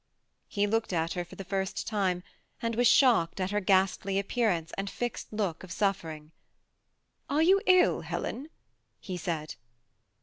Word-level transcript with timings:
He 0.47 0.65
looked 0.65 0.93
at 0.93 1.13
her 1.13 1.23
for 1.23 1.35
the 1.35 1.43
first 1.43 1.85
time, 1.85 2.23
and 2.59 2.73
was 2.73 2.87
shocked 2.87 3.39
at 3.39 3.51
her 3.51 3.61
ghastl7 3.61 4.19
appearance 4.19 4.71
and 4.75 4.89
fixed 4.89 5.31
look 5.31 5.63
of 5.63 5.71
suffering." 5.71 6.31
Are 7.29 7.41
70U 7.43 7.59
ill, 7.67 8.01
Helen?" 8.01 8.49
he 8.99 9.15
said. 9.15 9.57